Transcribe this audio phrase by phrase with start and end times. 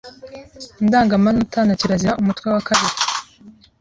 [0.81, 2.17] indangamanota na kirazira.
[2.21, 2.95] Umutwe wa kabiri